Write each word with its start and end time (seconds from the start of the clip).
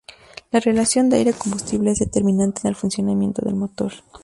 La 0.49 0.59
relación 0.59 1.11
de 1.11 1.17
aire-combustible 1.17 1.91
es 1.91 1.99
determinante 1.99 2.61
en 2.63 2.69
el 2.69 2.75
funcionamiento 2.75 3.43
del 3.43 3.53
motor. 3.53 3.93